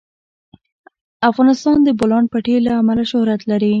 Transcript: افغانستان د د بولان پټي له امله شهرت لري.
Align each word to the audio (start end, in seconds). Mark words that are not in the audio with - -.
افغانستان 1.29 1.77
د 1.81 1.83
د 1.87 1.89
بولان 1.99 2.23
پټي 2.31 2.55
له 2.65 2.71
امله 2.81 3.03
شهرت 3.11 3.41
لري. 3.51 3.69